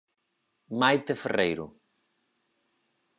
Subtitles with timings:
[0.79, 1.67] Maite Ferreiro.